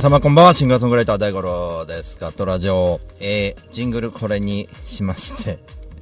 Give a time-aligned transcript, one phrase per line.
[0.00, 2.16] 皆様こんばんは、シンガーソングライター大五郎です。
[2.18, 5.58] ガットラジオ、えー、ジングルこれにしまして、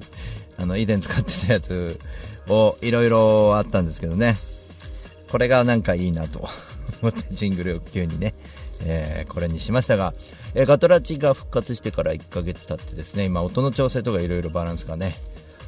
[0.57, 1.98] あの、以前使ってたやつ
[2.48, 4.37] をいろいろあったんですけどね、
[5.29, 6.48] これがなんかいいなと。
[7.02, 8.34] 思ってジングルを急にね、
[8.84, 10.15] えー、これにしましたが、
[10.55, 15.21] えー、ガトラジが復活してから1ヶ月経ってですね、今音の調整とかいろいろバランスがね、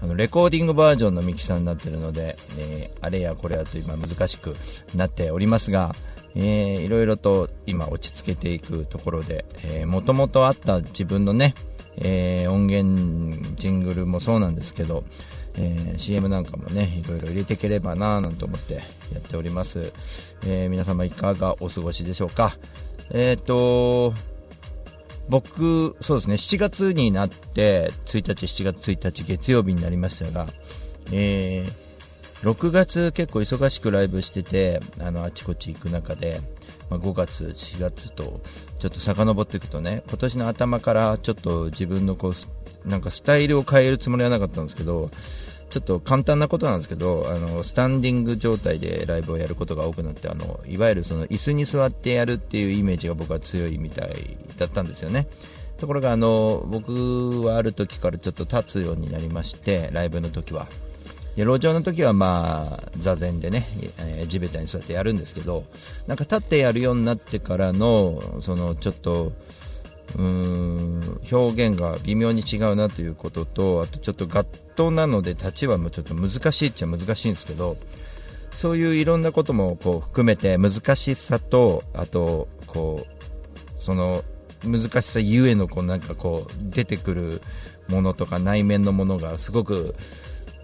[0.04, 4.54] あのレコーディングバージョンのミキサーになってるので、えー、あれやこれやと今難しく
[4.94, 5.96] なっておりますが、
[6.34, 11.54] えー、いろいろと今落ち着けていくところで、えー、もともとあった自分のね、
[11.96, 15.04] えー、音源ジングルもそうなんですけど、
[15.56, 18.80] えー、CM なんかもねいろいろ入れていければなぁなんて思ってや
[19.18, 19.92] っております、
[20.46, 22.56] えー、皆様いかがお過ごしでしょうか。
[23.10, 24.14] えっ、ー、と
[25.30, 30.48] 僕、そうですね、7月になって、1日、7月1日月曜日になりましたが、
[31.12, 31.72] えー、
[32.42, 36.40] 6月結構忙しくライブしててあのあちこち行く中で、
[36.88, 38.40] まあ、5月、4月と
[38.78, 45.10] ちょっと遡っていくとね今年の頭からちょっと自分のこうなんかスタイルを変えるつもりはなかったんですけど
[45.68, 55.28] ちょっと簡単なことなんですけどあのスタンディング状態でライブをやることが多くなってあのいわゆるその椅子に座ってやるっていうイメージが僕は強いみたいだったんですよね。
[55.78, 60.68] ところがあの僕はある時からちょっと立つようになりましてライブの時は
[61.36, 63.64] で路上の時はまあ座禅でね、
[63.98, 65.64] えー、地べたに座ってやるんですけど
[66.06, 69.32] なんか立ってやるようになってからのそのちょっと
[70.18, 77.76] うん表現が微妙に違うなということとあとちょっとガットなので立ちはもうちょっと難しいっちゃ難しいんですけど
[78.50, 84.24] そういういろんなこともこう含めて難しさとあとこうその
[84.64, 87.42] 難しさゆえのこうなんかこう出てくる
[87.88, 89.94] ものとか内面のものがすごく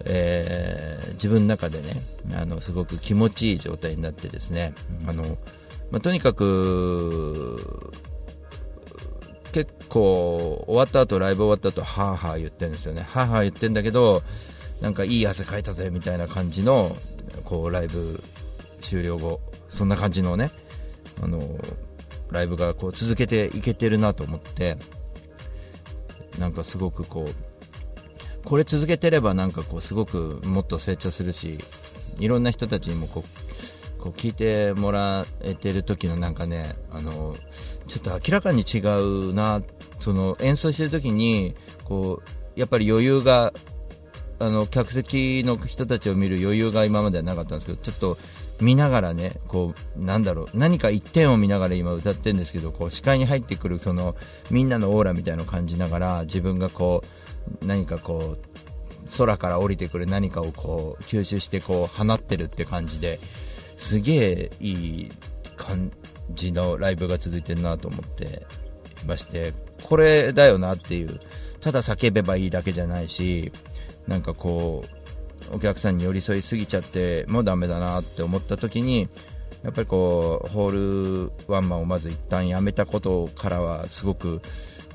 [0.05, 2.01] えー、自分の中でね
[2.33, 4.73] あのすごく気持ちいい状態になってですね
[5.07, 5.23] あの、
[5.91, 7.91] まあ、とにかく
[9.51, 13.01] 結構終わった後ライブ終わった後はーはー言ってるんですよね。
[13.01, 14.21] はーはー言ってるんだけど
[14.81, 16.95] なんかいい汗かいたぜみたいな感じの
[17.43, 18.21] こうライブ
[18.81, 20.51] 終了後そんな感じのね
[21.21, 21.41] あの
[22.29, 24.77] ライブがこう続けていけてるなと思って
[26.37, 27.56] なんかすごくこう
[28.47, 31.57] これ続けてればなんかこうすごくもっと成長するし
[32.17, 33.25] いろんな人たちにもこ
[33.99, 37.35] うこう聞いてもらえてる時のなんかねあの
[37.87, 39.61] ちょっと明らかに違うな
[39.99, 43.51] その演奏してる時にこうやっぱり余裕が
[44.39, 48.17] あの客席の人たちを見る余裕が今まではなかったんですけどちょっと
[48.61, 54.15] 見ながらねこうなんだろう何か一点を見ながら今歌ってるんですけどこう視界に入ってくるその
[54.51, 57.26] みんなのオーラみたいなのを感じながら自分がこう
[57.61, 63.19] 何かこう空から降りてくる何かをこう吸収してこう放ってるって感じで
[63.77, 65.11] すげえいい
[65.55, 65.91] 感
[66.31, 68.45] じのライブが続いてるなと思って
[69.03, 69.53] いまして
[69.83, 71.19] これだよなっていう
[71.61, 73.51] ただ叫べばいいだけじゃないし
[74.07, 74.83] なんかこ
[75.51, 79.09] うお客さんに寄り添いすぎちゃってもうダメだなって思った時に
[79.63, 84.41] やっぱりこうホールワンマンをまず一旦やめたことからはすごく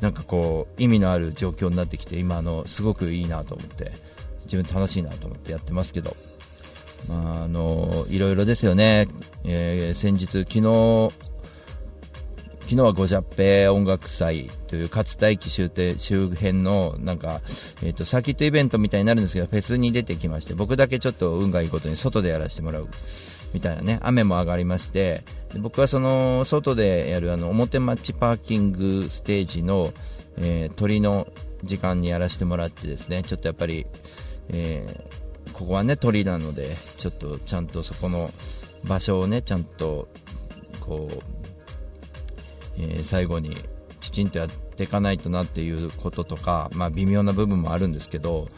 [0.02, 3.92] なんかこう意味のある状況になってきて今あのすごくいいなと思って
[4.44, 6.16] 自分楽しいなと思ってやってますけど、
[7.08, 9.06] まあ、あのいろいろですよね、
[9.44, 11.14] えー、先日昨日
[12.62, 17.40] 昨日はゴジャッペ音楽祭という勝田駅周周辺のなんか、
[17.82, 22.88] えーと、サーキットイベントみたいになるんですけどフェスに出てきまして僕だけちょっと運がいいことに外でやらせてもらう。
[23.52, 25.22] みたいなね雨も上がりまして
[25.58, 29.92] 僕はその外でやるあの表町パーキングステージの、
[30.38, 31.28] えー、鳥の
[31.64, 33.86] 時間にやらせてもらってですねちょっとやっぱり、
[34.48, 38.30] えー、ここはね鳥なのでちょっとちゃんとそこの
[38.84, 40.08] 場所をねちゃんと
[40.80, 41.14] こう、
[42.78, 43.56] えー、最後に
[44.00, 48.48] きちんとやっていかないとなっていうこととか、まあ、微妙な部分もあるんですけど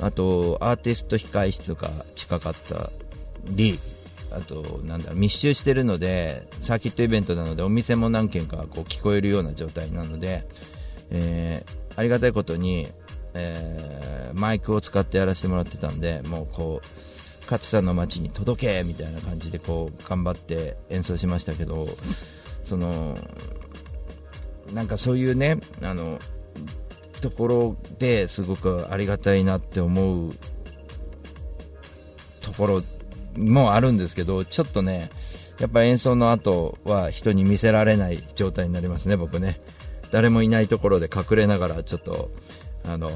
[0.00, 2.90] あとアーティスト控え室が近かった
[3.44, 3.78] り
[4.32, 10.46] あとなんだ密集しているのでサーキットイベントなのでお店も何軒かこう聞こえるような状態なので、
[11.10, 12.88] えー、ありがたいことに、
[13.34, 16.86] えー、マイクを使ってやらせてもらってたんでもうこう
[17.44, 21.88] 勝さんの街に届けみたいな感じでこう頑張って演奏しましたけど
[22.62, 23.18] その
[24.72, 26.20] なんかそういうねあの
[27.20, 30.32] ところですごくありがたいなって思う
[32.40, 32.82] ところ
[33.36, 35.10] もあるんですけど、ちょっとね、
[35.58, 39.60] やっぱ演奏の後は人に見せられない状態になりますね、僕ね。
[40.10, 42.30] 誰もいないところで隠れながらちょっと、
[42.84, 43.10] あの、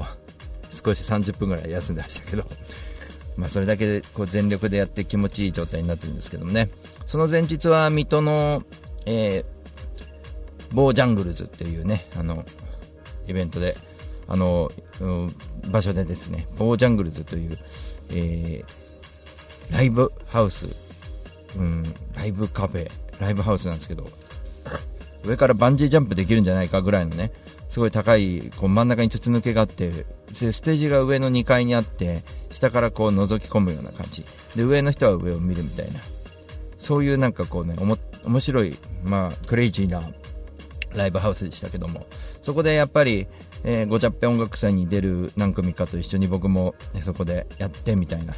[0.71, 2.45] 少し30分ぐらい休んでましたけど、
[3.35, 6.69] まあ、それだけでこう全力でやって気持ちいい状態になってるんですけどもね、
[7.05, 8.63] その前日は水戸の、
[9.05, 12.45] えー、ボージャングルズっていうね、あの、
[13.27, 13.75] イベントで、
[14.27, 14.71] あの、
[15.01, 15.35] うん、
[15.69, 17.57] 場所でですね、ボージャングルズという、
[18.11, 18.84] えー、
[19.71, 20.67] ライブハウス、
[21.57, 21.83] うん、
[22.15, 22.89] ライブカフェ、
[23.19, 24.07] ライブハウスなんですけど、
[25.23, 27.31] 上からバンジージャンプできるんじゃないかぐらいのね、
[27.69, 34.23] すごい高いこう真ん中に筒抜けがあってステージが上の2階にあって下からこう覗き込むような感じ。
[34.55, 35.99] で上の人は上を見るみたいな。
[36.79, 40.03] そういうなんかこうねおも面白い、まあ、クレイジーな
[40.93, 42.05] ライブハウスでしたけども。
[42.41, 43.27] そこでやっぱり、
[43.63, 48.35] えー、ごちゃっぺ音楽祭に出る何組かと一緒に僕も、ね、そこでやってみたいな、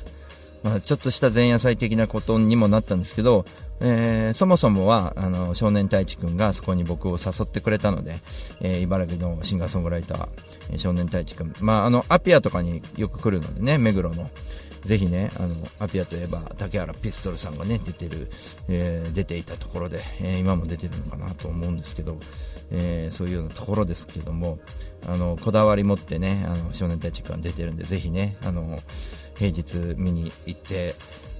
[0.64, 3.46] まあ、ちょっとした前夜祭的なことにもなったんですけど
[3.80, 8.18] えー、そもそもはあの少年太一君がそこに僕を誘ってくれたので、
[8.60, 10.28] えー、茨城のシンガーソングライター、
[10.72, 14.30] え、少年太一君、まあ、あのアピアとかによく来るのでね目黒の。
[14.88, 18.32] ぜひねあのアピアといえば竹原ピストルさんがね出てる、
[18.70, 22.18] えー、出ていたところで、えー、今も出てるのかなと思うんですけど、
[22.72, 24.60] えー、そういうようなところですけども
[25.06, 28.80] あのこだわり持ってねあの少年太一君が出てるんでぜひねあの
[29.36, 30.96] 平日見に行って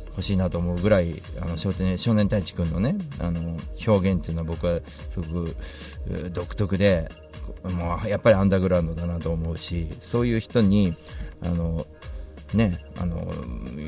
[0.10, 3.58] 欲しいなと思うぐらいあの少年少年太一君のねあの
[3.88, 4.82] 表現っていうのは僕は
[5.14, 5.56] すごく
[6.32, 7.10] 独特で
[7.64, 10.96] もうやっぱりアンダーグラウンドだなと思うしそういう人に
[11.42, 11.86] あの
[12.54, 13.28] ね、あの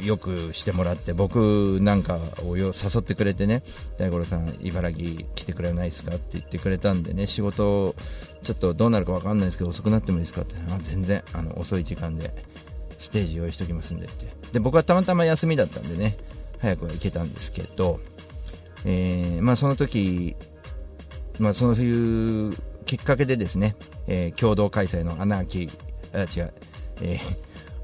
[0.03, 3.63] よくしてもらって僕なんかを誘ってくれてね
[3.97, 6.15] 大五郎さん、茨城来てくれないですか？
[6.15, 7.95] って言ってくれたんでね仕事
[8.43, 10.41] ちょっとどうなるか分かんないですけど遅くなってもいいですか？
[10.41, 12.33] ってあ全然あの遅い時間で
[12.99, 14.25] ステージ用意しておきますんでって。
[14.51, 16.17] で僕はたまたま休みだったんでね
[16.59, 18.01] 早くは行けたんですけど、
[18.83, 20.35] えー、まあ、その時、
[21.39, 22.53] まあ、そういう
[22.85, 23.77] きっかけでですね、
[24.07, 25.69] えー、共同開催のアナーキー
[26.13, 26.53] あ違う、
[27.01, 27.37] えー、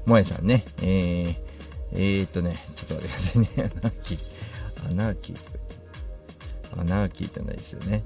[0.06, 1.36] 萌えさんね、えー、
[1.92, 3.72] えー、っとねちょっと待ってくださいね。
[3.80, 4.18] アナーキー。
[4.90, 5.36] アナーキー。
[6.80, 8.02] アナーキーってないですよね。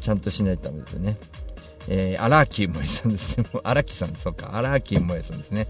[0.00, 1.16] ちゃんとしないとダメですよね。
[1.88, 3.46] えー、荒木萌さんですね。
[3.64, 5.66] 荒木さん、そうか、荒木萌さんですね。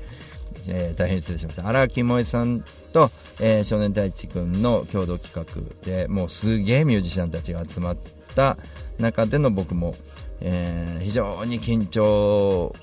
[0.66, 1.68] えー、大変失礼しました。
[1.68, 3.10] 荒木萌さんと、
[3.40, 7.98] えー、少年太一君の共同企画でもうすげえミュージシャンたちが集まっ
[8.34, 8.56] た
[8.98, 9.94] 中での僕も、
[10.40, 12.74] えー、非常に緊張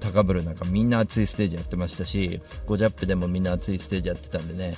[0.00, 4.76] 高ぶる中みんな熱いステージやってましたしゴジャップでもみんな熱いステージやってたんでね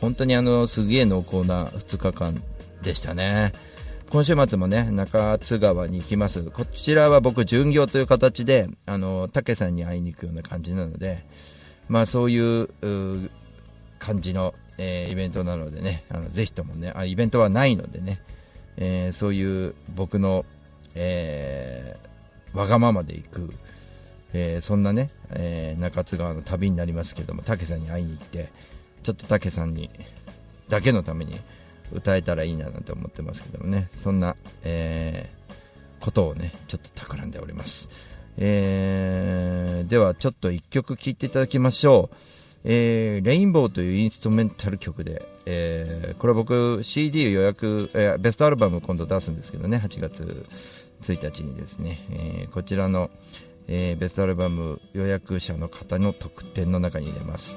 [0.00, 2.42] 本当にあのすげえ濃厚な2日間
[2.82, 3.52] でしたね。
[4.10, 6.44] 今週末もね、中津川に行きます。
[6.44, 11.24] こちらは僕、巡業という形で、あの、竹さんに会いに行くような感じなので、
[11.88, 12.68] まあ、そういう
[13.98, 18.20] 感じの、えー、イベントなのでねあのぜひともねあイベントはないのでね、
[18.76, 20.44] えー、そういう僕の、
[20.94, 23.54] えー、わがままで行く、
[24.38, 28.50] えそんなね、え中津川の旅になりますけども武さんに会いに行って
[29.02, 29.90] ちょっと武さんに
[30.68, 31.36] だけのために
[31.92, 35.30] 歌えたらいいななんて思ってますけどもねそんな、え
[36.00, 37.88] ことをねちょっと企んでおります。
[38.38, 42.16] えー、ではちょっと1曲聴いていただきましょう。
[42.68, 50.46] えー、レインボーというインストメンタル曲で、えー、これ僕 CD 予約、えー、ベストアルバム今度出すんですけどね、8月
[51.02, 53.10] 1日にですね、えー、こちらの、
[53.68, 57.56] えー、ベストアルバム予約者の方の特典の中に入れます。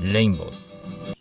[0.00, 1.15] レインボー。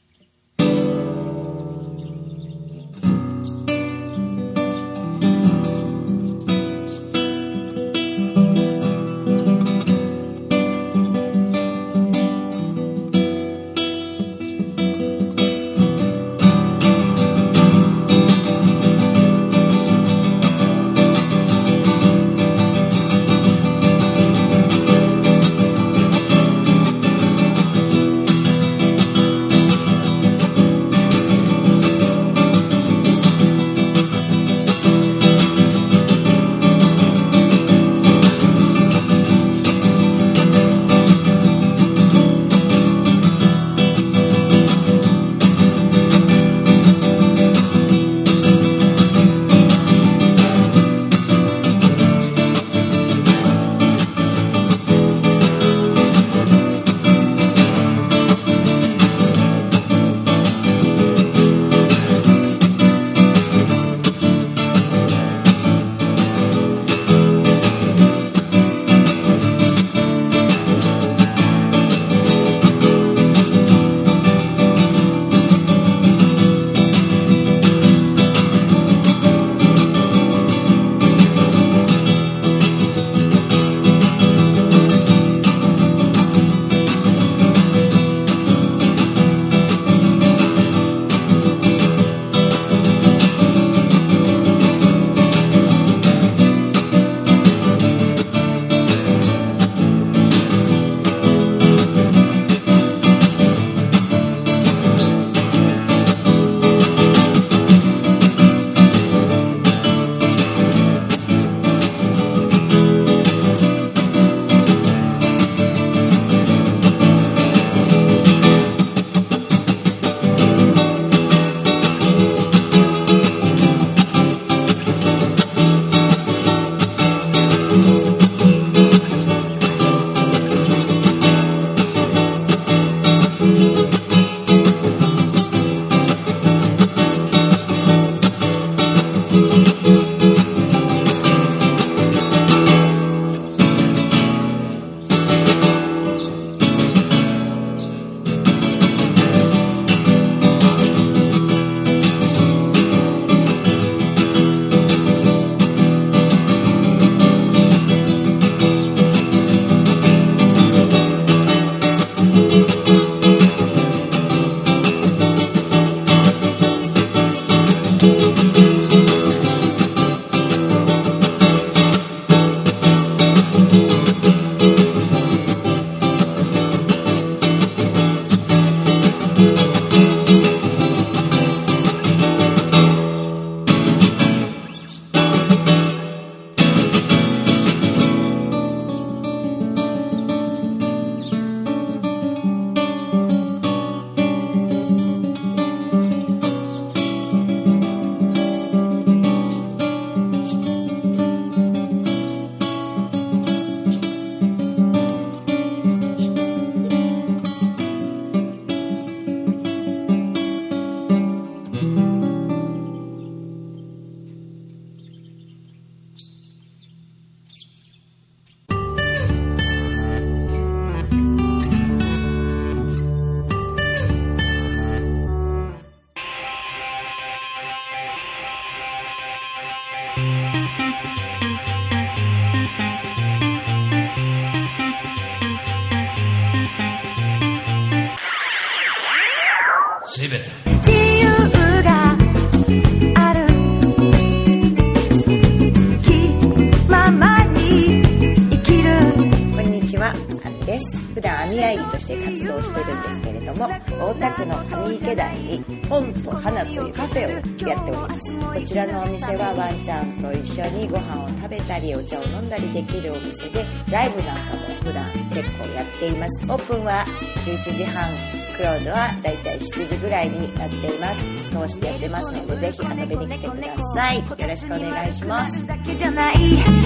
[251.15, 258.38] ふだんアニア医として活動してるんですけれども大田区の上池台に本と花というカフェをやっております。
[258.38, 266.45] こちらのお店はワンちゃんと一緒にご飯を食べたりお茶を飲んだりできるお店でライブなんかも普段結構やっています。
[266.51, 267.05] オープンは
[267.45, 271.29] 11時半クローズはだいたい7時ぐらいになっています。
[271.51, 274.19] 通してやってますので、ぜひ遊びに来てください。
[274.19, 275.67] よろしくお願いします。
[275.67, 276.35] だけじゃない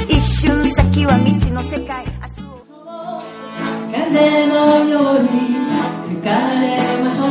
[0.09, 2.05] 一瞬先は未知の世界
[3.91, 5.29] 風のように
[6.09, 7.29] 吹かれましょう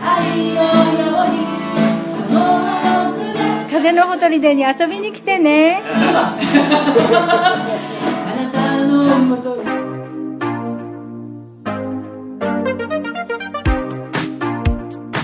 [0.00, 0.62] 愛の
[1.00, 1.36] ように
[3.70, 6.36] 風のほとりでに遊びに来てねあ
[8.36, 9.73] なたのもとに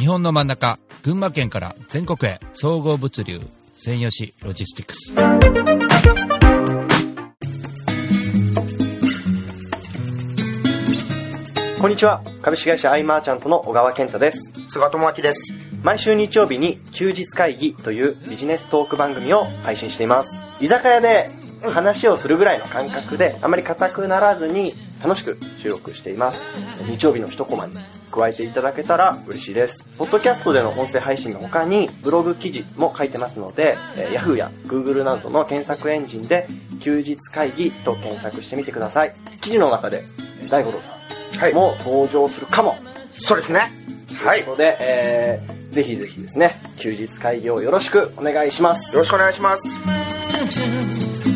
[0.01, 3.39] 日本の真ん中、群馬県から全国へ、総合物流、
[3.77, 5.15] 専用紙ロジスティックス。
[11.79, 12.23] こんにちは。
[12.41, 14.39] 株式会社アイマーチャントの小川健太です。
[14.73, 15.53] 菅智明です。
[15.83, 20.31] 毎週日曜日に休日会議というビジネストーク番組を配信しています。
[20.63, 21.29] 居酒屋で
[21.61, 26.41] 話をするぐらいの感覚で、あまり硬くならずに楽しく収録しています。
[26.85, 27.75] 日曜日の一コマに
[28.11, 29.85] 加えていただけたら嬉しいです。
[29.97, 36.47] ポッドキャストでの音声配信の他にブログ記事も書いてますので、えー Yahoo や Google などの検索エンジンで
[36.81, 39.15] 休日会議と検索してみてください。
[39.41, 40.05] 記事の中で
[40.49, 41.55] 大五郎さんはい。
[41.55, 42.77] も登場するかも。
[43.13, 43.73] そうですね。
[44.23, 44.41] はい。
[44.41, 48.95] よということで、えー、ぜひぜひですね、休日会議をよろしくお願いします。
[48.95, 51.30] ろしくお願いします。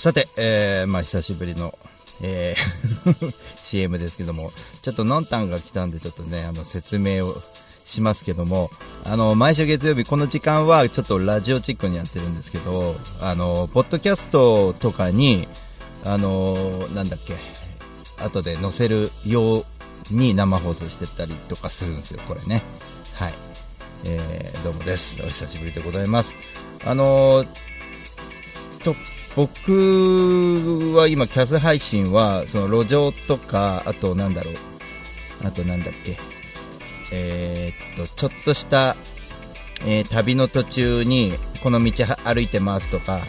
[0.00, 1.78] さて、えー、まあ久しぶりの、
[2.22, 7.42] えー CM ですけども、ちょっとのんたんが来たんで、ちょっとね、あの、説明を
[7.84, 8.70] しますけども、
[9.04, 15.48] あの、毎週月曜日、この時間はちょっとラジオチックにやってるんですけど、あの、ポッドキャストとかに、
[16.06, 16.54] あの、
[16.94, 17.36] なんだっけ、
[18.24, 19.64] 後で載せるよう
[20.10, 22.62] に生放送してたりとかするんですよ、これね。
[23.12, 23.34] はい。
[24.06, 25.20] えー、どうもです。
[25.22, 26.34] お久しぶりでございます。
[26.86, 27.44] あの
[28.82, 28.96] と
[29.36, 34.54] 僕は今、キャス配信はその路上とか、あとなんだろう、
[35.44, 36.18] あとなんだっけ、
[37.12, 38.96] えーっとちょっとした、
[39.86, 41.32] えー旅の途中に
[41.62, 43.20] この道歩いてますとか、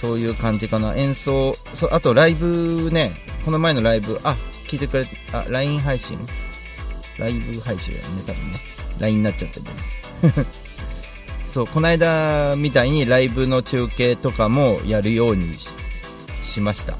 [0.00, 4.36] そういう感じかな、演奏、そあとライブね、この前のライブ、あ
[4.68, 6.18] 聞いてくれ、あ LINE 配信、
[7.18, 8.60] ライブ配信だよね、多分ね、
[9.00, 10.46] LINE になっちゃってる
[11.58, 15.54] そう、この間みたいにライブの中継とかもやるように
[16.40, 16.96] しました。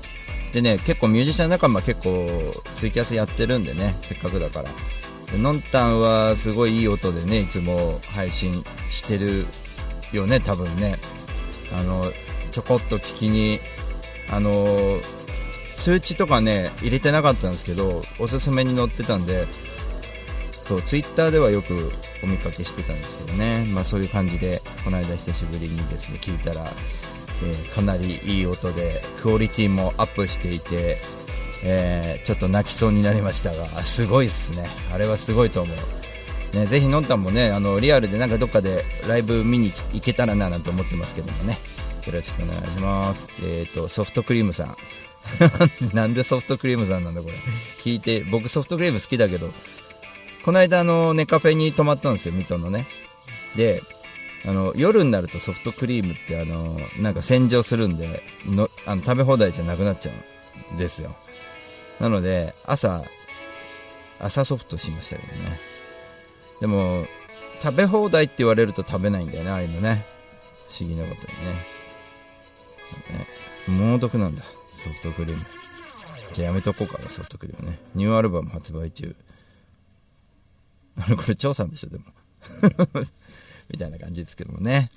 [0.50, 2.26] でね、結構ミュージシャン仲間結構
[2.74, 4.70] ツイキャスやってるんでね、せっかくだから。
[5.30, 9.46] でのんたんはすごいいい音でね、いつも配信してる
[10.12, 10.96] よね、多分ね。
[11.72, 12.12] あの、
[12.50, 13.60] ちょこっと聞きに、
[14.28, 14.98] あの、
[15.76, 19.46] 通知とかね、入れてなかったんですけど、おすすめに載ってたんで、
[20.68, 21.90] そう、ツイッターではよく
[22.22, 26.70] お見かけしてたんですけどね、まあそういう感じで、この間久しぶりにですね、聞いたら、
[27.42, 30.98] えーかなりいい音で、クオリティもアップしていて、
[31.64, 34.68] えーちょっと泣きそうになりましたが、すごいっすね。
[34.92, 36.56] あれはすごいと思う。
[36.56, 41.58] ね、ぜひのんたんもね、あの、リアルでなんかどっかでライブ見に行けたらななんて思ってますけどもね。
[42.06, 43.28] よろしくお願いします。
[43.42, 44.76] えっ、と、ソフトクリームさん。
[45.92, 47.34] なんでソフトクリームさんなんだこれ。
[47.84, 49.50] 聞いて、僕ソフトクリーム好きだけど、
[50.48, 52.86] この間あの、ネカフェに泊まったんですよ、水戸のね。
[53.54, 53.82] で、
[54.46, 60.12] あの、夜になるとソフトクリームってあの、なんか洗浄するんで、の、あの、食べ放題じゃなくなっちゃ
[60.70, 61.14] うんですよ。
[62.00, 63.04] なので、朝、
[64.18, 65.60] 朝ソフトしましたけどね。
[66.62, 67.06] でも、
[67.62, 70.06] 食べ放題って言われると食べないんだよね、ああいうのね。
[70.70, 71.66] 不思議なことにね。
[73.18, 73.26] ね
[73.66, 74.44] 猛毒なんだ、
[74.82, 75.42] ソフトクリーム。
[76.32, 77.78] じゃあやめとこうかな、ソフトクリームね。
[77.94, 79.14] ニューアルバム発売中。
[81.16, 82.04] これ、張さんでしょ、でも。
[83.70, 84.90] みたいな感じですけどもね。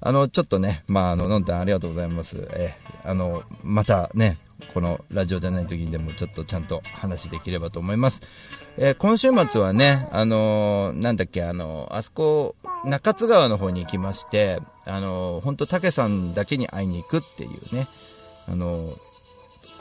[0.00, 2.48] あの、ちょっとね、まあ、あの、のんたんありがとうございます。
[2.52, 4.38] えあの、またね、
[4.72, 8.22] このラジオじゃない時にでもちょっとちゃんと話できればと思います。
[8.78, 17.88] えー今週末はね、あのーなんだっけ、あのーあそこ、中津川の方に行きまして、あのー、本当竹さんだけに会いに行くっていうね、
[18.46, 18.98] あの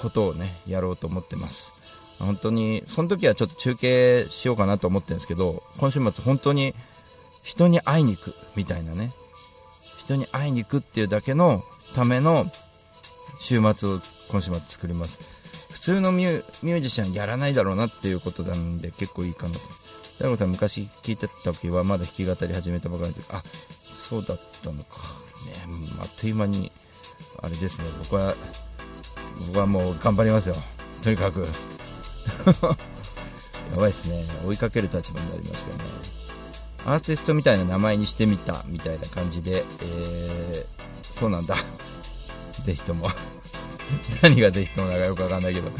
[0.02, 1.74] ことをね、やろうと思ってます。
[2.20, 6.74] 本当に、その時はちょっと中継しようかなと思ってるんですけど、今週末本当に
[7.44, 9.12] 人に会いに行くみたいなね、
[9.98, 12.52] 人に会いに行くっていうだけのための
[13.40, 15.20] 週末を今週末作ります。
[15.72, 19.60] 普通のミュージシャンやらないだろうなっていうことなんで結構いいかなと。
[20.18, 23.44] 大悟さん昔聞いてた時はまだ弾き語り始めたばかりで、あ、
[24.10, 25.02] そうだったのか。
[25.46, 26.72] ね、あっという間に、
[27.42, 28.36] あれですね、僕は、
[29.48, 30.56] 僕はもう頑張りますよ。
[31.04, 31.48] とにかく。
[33.72, 34.26] やばいですね。
[34.46, 35.84] 追いかける立場になりましたね。
[36.86, 41.58] アーティストみたいな名前にしてみたみたいな感じで、えー、そうなんだ。
[42.64, 43.10] ぜひとも。
[44.22, 45.72] 何がぜひともだかよくわかんないけど。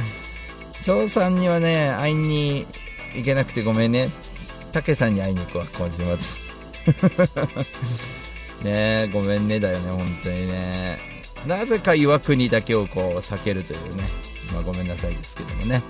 [0.82, 2.66] 張さんにはね、会いに
[3.16, 4.10] 行けなくてごめんね。
[4.72, 6.46] たけさんに会いに行くわ、今週末。
[8.64, 11.00] ね、ごめんねだよね、本当にね。
[11.48, 14.04] なぜか岩国だけをこう避けるというね。
[14.54, 15.82] まあごめんなさいですけどもね。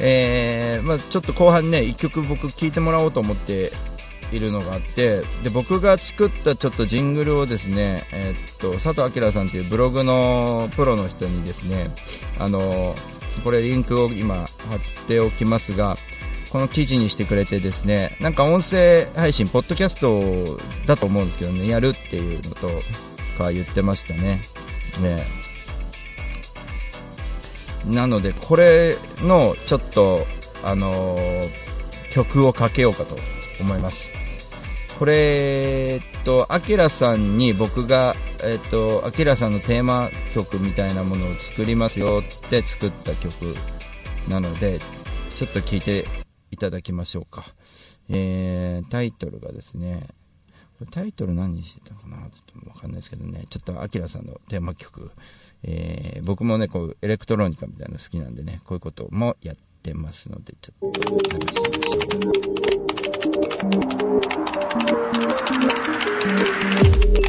[0.00, 3.72] えー、まあちょっと後半ね、一曲僕聴いてもらおうと思って
[4.32, 11.90] いるのがあって、で、僕が作ったちょっとジングルをですね、えーっと、佐藤明さんというブログのプロの人にですね、
[12.38, 12.94] あの、
[13.44, 14.46] これリンクを今貼っ
[15.06, 15.96] ておきますが、
[16.50, 22.68] この記事にしてくれてですね、なんか音声配信、ポッドキャストだと思うんですけどね、やるっていうのと
[23.38, 24.40] か言ってましたね。
[25.00, 25.39] ね
[27.86, 30.26] なので、これのちょっと、
[30.62, 31.70] あのー
[32.10, 33.16] 曲をかけようかと
[33.60, 34.12] 思います。
[34.98, 38.14] これ、えっと、アキラさんに僕が、
[38.44, 43.54] えっと、アキラさんのテーマ曲みたいなものを作りますよって作った曲
[44.28, 44.78] なので、
[45.30, 46.04] ちょっと聞いて
[46.50, 47.54] いただきましょうか。
[48.10, 50.08] えー、タイトルがですね、
[50.86, 55.10] タイトル何にしてたのかなちょっとわかんないですけどね、ちょっとアキラさんのテーマ曲、
[55.62, 67.19] えー、僕もね、こう、エレクトロニカみたいなの好きなんでね、こういうこともやってますので、ちょっと流しみましょう。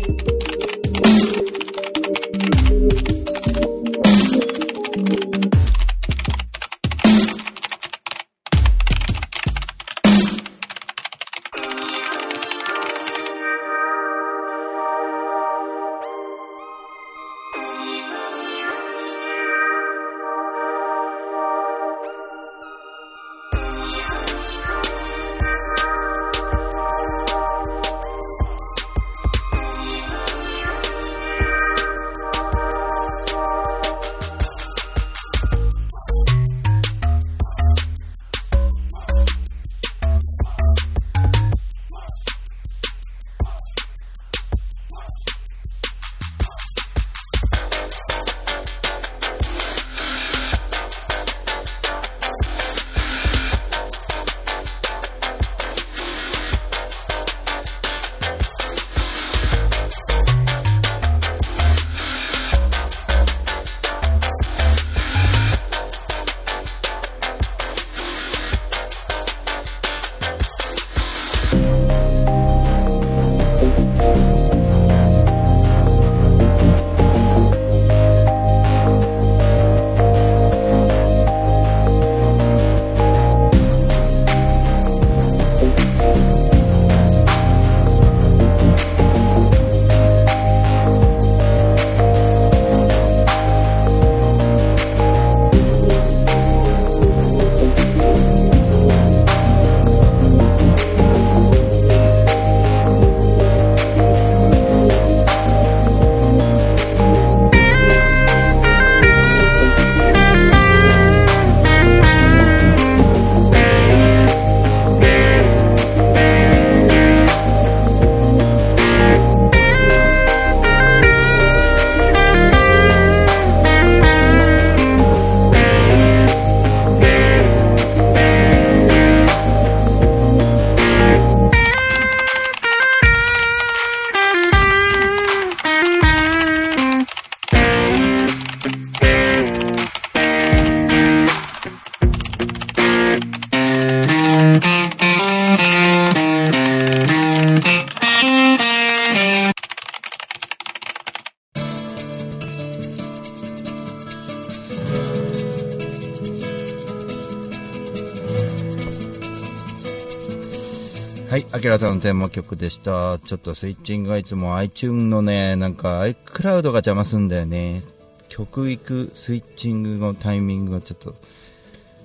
[161.32, 163.18] はいアキラさんのテーマ曲でした。
[163.18, 167.84] ちょっとスイッチングがいつも iTune のね、なんか iCloud が邪魔すんだよね。
[168.28, 171.16] 曲行くスイッチングのタイミングがちょっと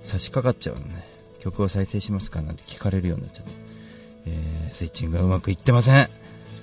[0.04, 1.04] 差し掛かっちゃうのね。
[1.40, 3.52] 曲を再生しますかなんて聞かれるようになっちゃって。
[4.26, 6.08] えー、スイッチングがうまくいってません。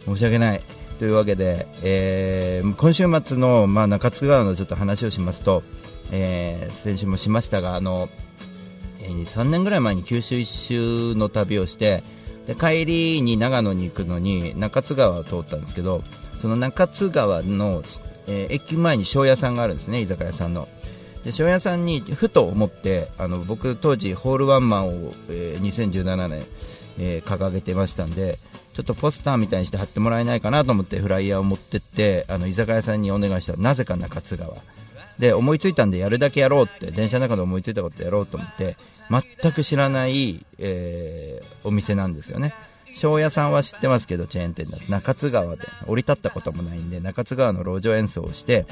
[0.05, 0.61] 申し訳ない。
[0.99, 5.63] というわけで、えー今週末の、まあ、中津川のちょっと話をしますと、
[6.13, 8.07] えー先週もしましたが、あの、
[9.01, 12.03] え3年ぐらい前に九州一周の旅をして
[12.47, 16.03] で帰りに長野に行くのに中津川を通ったんですけど
[16.41, 17.81] その中津川の、
[18.27, 20.67] えー駅前に庄屋さんがあるんですね居酒屋さんの。
[21.25, 26.45] で庄屋さんにふと思ってあの僕当時ホールワンマンを、えー2017年、
[26.99, 28.39] えー掲げてましたんで
[28.73, 34.55] ちょっとポスターみたいにして貼ってもらえないかなと思ってフライヤーを持ってってあの居酒屋さんにお願いしたらなぜか中津川。
[35.19, 38.75] で思いついたんでやるだけやろうって電車の中で思いついたことやろうと思って
[39.41, 42.53] 全く知らない、えーお店なんですよね。
[42.95, 44.83] 庄屋さんは知ってますけどチェーン店だと。
[44.91, 45.63] 中津川で。
[45.87, 48.65] 降り立ったこともないんで中津川の路上演奏をして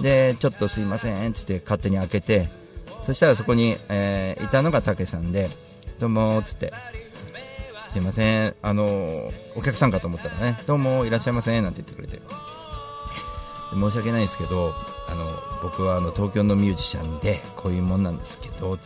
[0.00, 2.48] でちょっとすいませんって言って勝手に開けて
[3.04, 5.50] そしたらそこに、えーいたのが武さんで
[5.98, 6.72] どうもーつって。
[7.92, 12.22] すいませんあのーお客さんかと思ったらねどうもいらっしゃいませなんて言ってくれて。
[13.72, 14.74] 申し訳ないですけど
[15.08, 15.30] あの
[15.62, 18.78] 僕はあの東京のミュージシャンでこういうもんなんですけど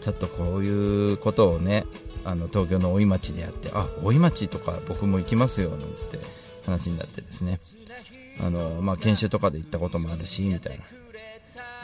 [0.00, 1.84] ちょっとこういうことをね
[2.24, 6.18] あの東京の大井町でやってあ大井町とか僕も行きますよなんつって
[6.64, 7.60] 話になってですね。
[8.42, 10.84] あの、まあ、研修とかで行ったこともあるしみたいな、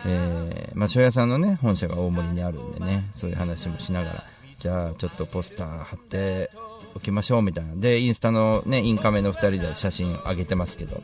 [0.06, 4.24] えーまあ、庄屋さんのね本社が大森にあるんでねそういう話もしながら
[4.58, 6.50] じゃあちょっとポスター貼って
[6.94, 7.74] おきましょうみたいな。
[7.76, 11.02] でインスタのねインカメの2人で写真上げてますけど。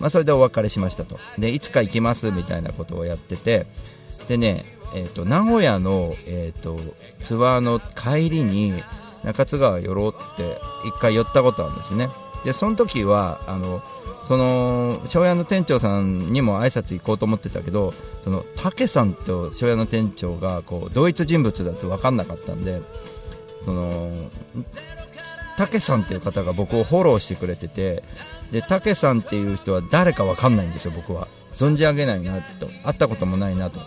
[0.00, 1.18] まあ、それでお別れしましたと。
[1.38, 3.66] でいつか行きますみたいなことをやってて。
[4.28, 6.78] でね、えー、と名古屋の、えー、と
[7.24, 8.72] ツアーの帰りに
[9.22, 12.08] 中津川寄ろうって一回寄ったことあるんですね。
[12.44, 13.82] でその時はあの
[14.22, 22.80] その庄屋の店長さんにも挨拶行こうと思ってたけどその武さんと庄屋の店長がこう同一人物だと分かんなかったんで
[23.64, 24.10] その
[25.56, 28.02] たけさんっていう方が僕をフォローしてくれてて
[28.52, 31.28] でたけさんっていう人は誰かわかんないんですよ僕は。
[31.52, 32.66] 存じ上げないなと。
[32.84, 33.80] 会ったこともないなと。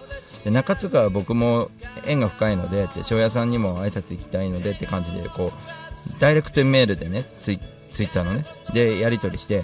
[0.43, 1.69] で中津川は僕も
[2.05, 7.59] 縁が深いのでって庄屋さんにも挨拶行きたいのでって感じでこうダイレクトメールでねツイ
[7.91, 9.63] ツイッターのねでやり取りして。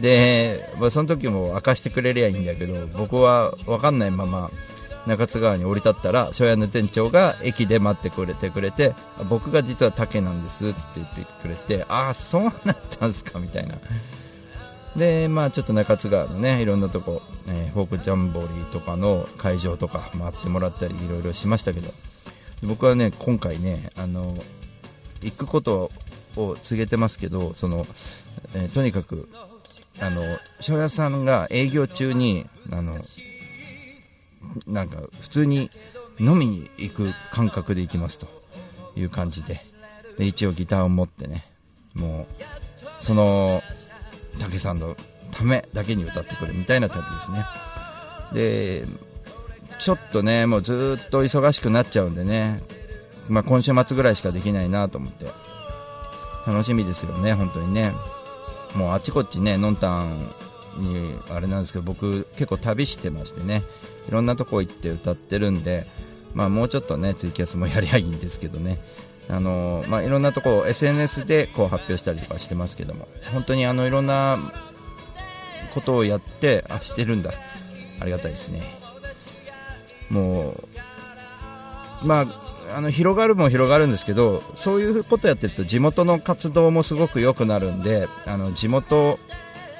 [0.00, 4.50] で、まあ、その時も明かしてくれりゃいいんだけど僕は分かんないまま
[5.06, 8.92] 中津川に降り立ったら庄屋の店長が駅で待ってくれてくれて
[9.30, 13.76] 僕が実は竹なんですって言ってくれてああそうなったんすかみたいな。
[14.96, 21.92] でまあちょっと中津川のねいろんなとこ、えーフォークジャンボリーとかの会場とか回ってもらったりいろいろしましたけど。
[22.62, 24.34] 僕はね今回ねあの
[25.20, 25.90] 行くこと
[26.36, 27.86] を告げてますけどその、
[28.54, 29.28] えーとにかく
[30.00, 32.96] あの庄屋さんが営業中にあの
[34.66, 35.70] なんか普通に
[36.18, 38.36] 飲みに行く感覚で行きますと。
[38.96, 39.60] いう感じで。
[40.18, 41.46] で一応ギターを持ってね。
[41.94, 43.62] もうその
[44.38, 44.96] 武さんの
[45.32, 47.44] ためだけに歌ってくるみたいな旅ですね。
[48.32, 48.84] で
[49.78, 52.60] ちょっとねもうずっと忙しくなっちゃうんでね、
[53.28, 55.26] まあ、今週末ぐらいしかできないなと思って。
[56.46, 57.92] 楽しみですよね本当にね。
[58.74, 60.30] もうあちこちねのんたん
[60.76, 63.62] にあれなんですけど僕結構旅してましてね
[64.08, 65.86] いろんなとこ行って歌ってるんで、
[66.34, 68.78] まあ、もうちょっとねツイキャスもやりゃいいんですけどね。
[69.28, 74.38] あのまあ、いろんなところ SNS でこう発表したりとかしてますけども本当にあのいろんな
[75.74, 77.32] ことをやってあしてるんだ。
[77.98, 78.62] ありがたいですね。
[80.10, 89.18] もうまああの広がるも広がるんですけどそういうことやってると地元の活動もすごく良くなるんであの地元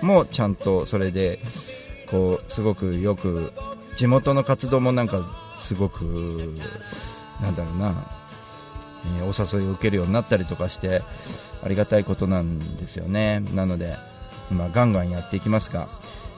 [0.02, 1.40] もちゃんとそれで
[2.10, 3.52] こうすごくよく
[3.96, 5.22] 地元の活動もなんか
[5.58, 6.04] すごく
[7.40, 8.15] なんだろうな、
[9.18, 11.02] えーお誘いを受けるようになったりとかして
[11.64, 13.40] ありがたいことなんですよね。
[13.54, 13.96] なので
[14.50, 15.88] 今ガンガンやっていきますが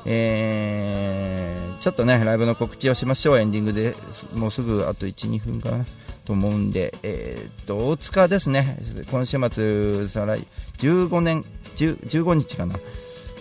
[0.06, 3.38] えーちょっとねライブの告知をしましょう。
[3.38, 4.28] エンディングです。
[4.34, 5.84] もうすぐあと12分かな
[6.24, 8.78] と思うんで、えーっと大塚ですね。
[9.10, 10.40] 今週末再来
[10.78, 11.44] 15年
[11.76, 12.76] 10 15日かな。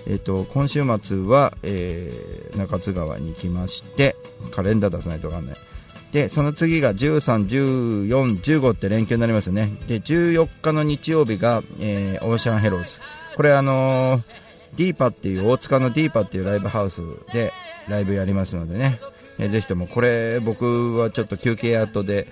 [0.10, 4.16] えー、と今週末は、えー中津川に行きまして
[4.52, 5.56] カレンダー出さないと分かんない。
[6.18, 7.48] でその次が13、
[8.08, 9.70] 14、15って連休になりますよね。
[9.88, 13.00] で14日の日曜日が、えーオーシャンヘローズ
[13.36, 14.24] これあのー
[14.78, 17.02] ディーパっていう大塚のディーパっていうライブハウス
[17.34, 17.54] で
[17.88, 19.00] ライブやりますのでね、
[19.38, 22.26] えーぜひともこれ僕はちょっと休憩後で、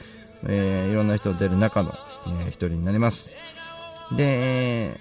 [0.48, 1.93] えーいろんな人出る中の、
[2.26, 3.34] えー一人になります。
[4.17, 5.00] で、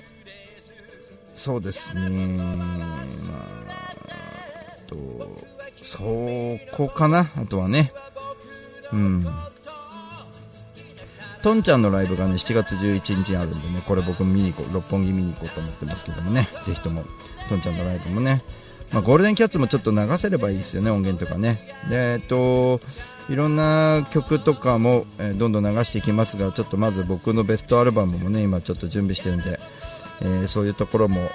[1.33, 2.67] そうですね、ま
[3.71, 3.87] あ、
[4.87, 4.97] と、
[5.83, 6.01] そ
[6.77, 7.95] こかな、あとはね、
[8.93, 9.27] うん。
[11.43, 17.05] トンちゃんのライブがね、7月11日にあるんでね、これ僕見に行こう、六本木見に行こうと思ってますけどもね、ぜひとも、
[17.49, 18.43] トンちゃんのライブもね、
[18.93, 21.59] まあ、ゴールデンキャッツもちょっと流せればいいですよね、音源とかね。
[21.91, 22.81] で、えっと、
[23.29, 29.61] いろんな曲とかも、えどんどん流していきますが、ちょっとまず僕のベストアルバムもね、今ちょっと準備してるんで、
[30.21, 31.31] えそういうところも、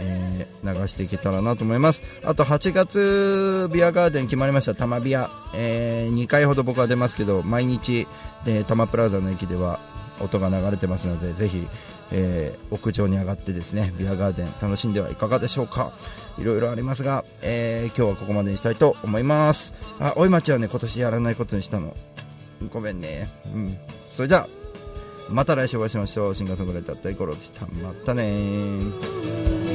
[0.00, 2.02] え流していけたらなと思います。
[2.24, 5.30] あと8月、ビアガーデン決まりました、タマビア。
[5.54, 8.06] え2回ほど僕は出ますけど、毎日、
[8.46, 9.80] えー、タマプラザの駅では
[10.20, 11.66] 音が流れてますので、ぜひ、
[12.12, 15.92] えー屋上に上がってですね、ビアガーデン楽しんではいかがでしょうか。
[16.38, 19.72] いろいろありますが、えー今日はここまでにしたいと思います。
[19.98, 21.96] あ、おい町はね、今年やらないことにしたの。
[22.70, 23.30] ごめんね。
[23.52, 23.78] うん。
[24.14, 24.48] それじゃあ、
[25.28, 26.34] また来週お会いしましょう。
[26.34, 27.66] シンガーソングライター大五郎でした。
[27.66, 29.65] またねー。